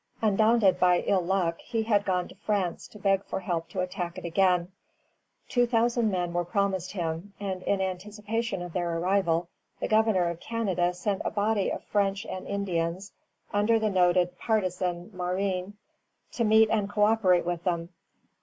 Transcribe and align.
Undaunted 0.23 0.79
by 0.79 1.01
ill 1.01 1.21
luck, 1.21 1.59
he 1.59 1.83
had 1.83 2.03
gone 2.03 2.27
to 2.27 2.33
France 2.33 2.87
to 2.87 2.97
beg 2.97 3.23
for 3.23 3.39
help 3.41 3.69
to 3.69 3.81
attack 3.81 4.17
it 4.17 4.25
again; 4.25 4.71
two 5.47 5.67
thousand 5.67 6.09
men 6.09 6.33
were 6.33 6.43
promised 6.43 6.93
him, 6.93 7.33
and 7.39 7.61
in 7.61 7.79
anticipation 7.81 8.63
of 8.63 8.73
their 8.73 8.97
arrival 8.97 9.47
the 9.79 9.87
Governor 9.87 10.27
of 10.31 10.39
Canada 10.39 10.91
sent 10.95 11.21
a 11.23 11.29
body 11.29 11.69
of 11.69 11.83
French 11.83 12.25
and 12.25 12.47
Indians, 12.47 13.13
under 13.53 13.77
the 13.77 13.91
noted 13.91 14.35
partisan 14.39 15.11
Marin, 15.13 15.75
to 16.31 16.43
meet 16.43 16.67
and 16.71 16.89
co 16.89 17.03
operate 17.03 17.45
with 17.45 17.63
them. 17.63 17.89